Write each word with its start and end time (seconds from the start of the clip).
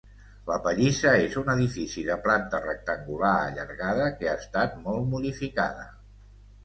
La 0.51 0.55
pallissa 0.67 1.11
és 1.25 1.35
un 1.41 1.51
edifici 1.53 2.05
de 2.07 2.17
planta 2.23 2.61
rectangular 2.65 3.35
allargada 3.51 4.09
que 4.17 4.31
ha 4.33 4.35
estat 4.43 4.81
molt 4.87 5.07
modificada. 5.13 5.87